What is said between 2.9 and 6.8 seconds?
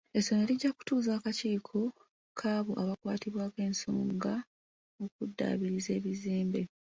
kwatibwako ensonga okuddaabiriza ebizimbe.